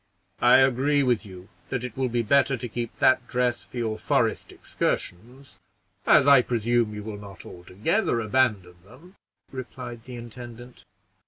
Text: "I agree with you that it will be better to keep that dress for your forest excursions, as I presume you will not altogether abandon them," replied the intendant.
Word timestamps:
"I 0.41 0.55
agree 0.57 1.03
with 1.03 1.27
you 1.27 1.47
that 1.69 1.83
it 1.83 1.95
will 1.95 2.09
be 2.09 2.23
better 2.23 2.57
to 2.57 2.67
keep 2.67 2.95
that 2.95 3.27
dress 3.27 3.61
for 3.61 3.77
your 3.77 3.99
forest 3.99 4.51
excursions, 4.51 5.59
as 6.07 6.25
I 6.25 6.41
presume 6.41 6.95
you 6.95 7.03
will 7.03 7.19
not 7.19 7.45
altogether 7.45 8.19
abandon 8.19 8.77
them," 8.83 9.15
replied 9.51 10.05
the 10.05 10.15
intendant. 10.15 10.85